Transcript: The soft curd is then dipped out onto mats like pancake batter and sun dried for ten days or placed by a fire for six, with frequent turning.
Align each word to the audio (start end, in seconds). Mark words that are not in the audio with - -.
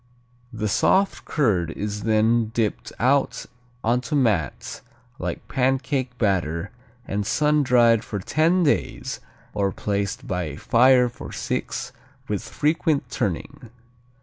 The 0.51 0.67
soft 0.67 1.25
curd 1.25 1.69
is 1.69 2.01
then 2.05 2.47
dipped 2.55 2.91
out 2.99 3.45
onto 3.83 4.15
mats 4.15 4.81
like 5.19 5.47
pancake 5.47 6.17
batter 6.17 6.71
and 7.07 7.23
sun 7.23 7.61
dried 7.61 8.03
for 8.03 8.17
ten 8.17 8.63
days 8.63 9.19
or 9.53 9.71
placed 9.71 10.25
by 10.27 10.45
a 10.45 10.55
fire 10.55 11.07
for 11.07 11.31
six, 11.31 11.91
with 12.27 12.41
frequent 12.41 13.11
turning. 13.11 13.69